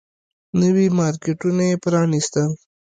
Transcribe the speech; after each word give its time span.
نوي 0.59 0.87
مارکيټونه 0.99 1.63
يې 1.69 1.75
پرانيستل. 1.83 2.49